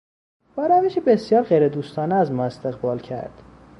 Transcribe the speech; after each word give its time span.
با 0.55 0.65
روشی 0.65 0.99
بسیار 0.99 1.43
غیردوستانه 1.43 2.15
از 2.15 2.31
ما 2.31 2.45
استقبال 2.45 2.99
کرد. 2.99 3.41